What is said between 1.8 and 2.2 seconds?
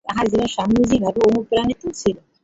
ছিল।